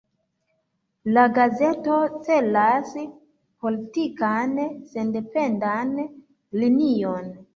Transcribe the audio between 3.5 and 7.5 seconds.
politikan sendependan linion.